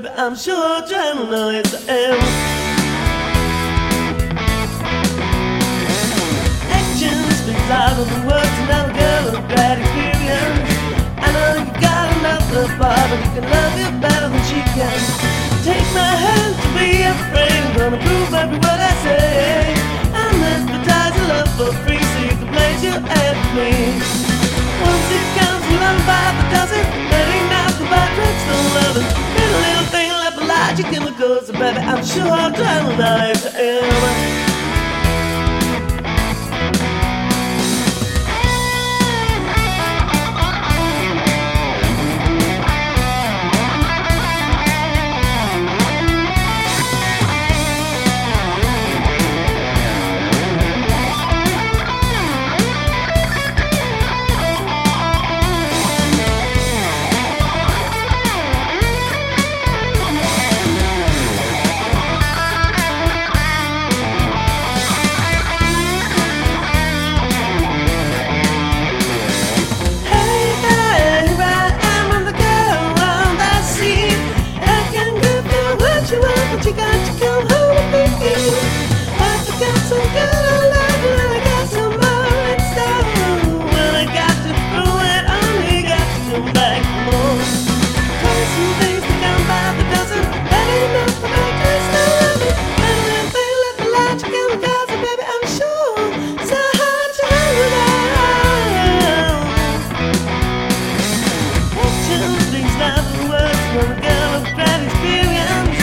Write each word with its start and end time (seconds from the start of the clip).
baby, 0.00 0.14
I'm 0.16 0.34
sure 0.34 0.82
adrenaline 0.82 1.64
is 1.64 1.70
the 1.72 1.92
air. 1.92 2.16
Action 6.78 7.18
speaks 7.36 7.66
louder 7.68 8.04
than 8.04 8.26
words, 8.26 8.56
and 8.60 8.70
I'm 8.70 8.90
a 8.90 8.94
girl 8.94 9.24
of 9.28 9.48
great 9.48 9.78
experience. 9.80 10.70
I 11.20 11.28
know 11.34 11.48
you 11.60 11.80
got 11.80 12.06
another 12.18 12.66
bar, 12.78 13.02
but 13.10 13.20
you 13.24 13.30
can 13.36 13.46
love 13.50 13.74
you 13.80 13.88
better 14.00 14.28
than 14.28 14.44
she 14.48 14.60
can. 14.76 15.00
Take 15.64 15.88
my 15.92 16.12
hand 16.24 16.52
to 16.62 16.68
be 16.76 17.02
afraid, 17.02 17.52
I'm 17.52 17.76
gonna 17.76 18.00
prove 18.04 18.34
every 18.34 18.58
word 18.58 18.80
I 18.80 18.94
say. 19.04 19.74
I'm 20.14 20.42
advertising 20.54 21.28
love 21.28 21.50
for 21.56 21.72
free, 21.84 22.00
so 22.00 22.18
you 22.24 22.36
can 22.40 22.48
place 22.54 22.82
your 22.82 23.00
ad 23.00 23.36
me. 23.56 23.70
Once 24.80 25.08
it 25.18 25.26
comes 25.36 25.64
along 25.76 25.98
by 26.08 26.24
the 26.36 26.44
dozen, 26.54 27.09
chemicals, 30.82 31.50
baby. 31.50 31.78
I'm 31.78 32.04
sure 32.04 32.50
life 32.98 33.42
forever. 33.42 34.09
not 102.80 103.04
the 103.12 103.22
words 103.28 103.62
for 103.72 103.84
a 103.92 104.00
girl 104.00 104.32
experience. 104.88 105.76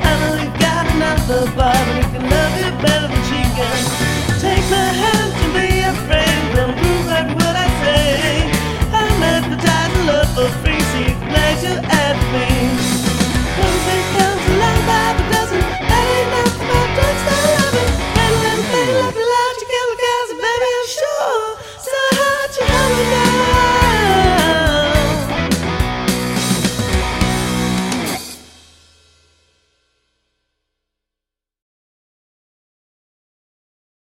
I 0.00 0.12
know 0.20 0.34
you've 0.42 0.58
got 0.58 0.84
another 0.94 1.44
but 1.54 1.84
can 2.12 2.24
love 2.30 2.54
it 2.66 2.82
better. 2.82 3.17